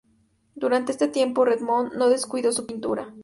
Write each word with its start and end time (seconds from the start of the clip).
Durante 0.55 0.93
este 0.93 1.09
tiempo 1.09 1.45
Redmond 1.45 1.93
no 1.93 2.09
descuidó 2.09 2.51
su 2.51 2.65
pintura. 2.65 3.13